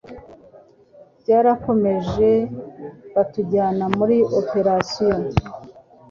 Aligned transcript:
byarakomeje 1.21 2.31
batujyana 3.15 3.85
muri 3.97 4.17
Opération 4.39 5.19